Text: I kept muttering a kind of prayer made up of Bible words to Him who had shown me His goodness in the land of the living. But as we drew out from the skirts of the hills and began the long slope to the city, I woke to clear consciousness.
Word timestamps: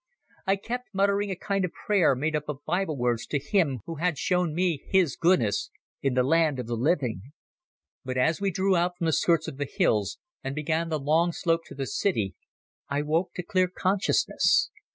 I 0.47 0.55
kept 0.55 0.95
muttering 0.95 1.29
a 1.29 1.35
kind 1.35 1.63
of 1.63 1.73
prayer 1.73 2.15
made 2.15 2.35
up 2.35 2.49
of 2.49 2.65
Bible 2.65 2.97
words 2.97 3.27
to 3.27 3.37
Him 3.39 3.81
who 3.85 3.97
had 3.97 4.17
shown 4.17 4.51
me 4.55 4.81
His 4.87 5.15
goodness 5.15 5.69
in 6.01 6.15
the 6.15 6.23
land 6.23 6.57
of 6.57 6.65
the 6.65 6.73
living. 6.73 7.21
But 8.03 8.17
as 8.17 8.41
we 8.41 8.49
drew 8.49 8.75
out 8.75 8.97
from 8.97 9.05
the 9.05 9.13
skirts 9.13 9.47
of 9.47 9.57
the 9.57 9.69
hills 9.71 10.17
and 10.43 10.55
began 10.55 10.89
the 10.89 10.97
long 10.97 11.31
slope 11.31 11.61
to 11.65 11.75
the 11.75 11.85
city, 11.85 12.33
I 12.89 13.03
woke 13.03 13.33
to 13.35 13.43
clear 13.43 13.67
consciousness. 13.67 14.71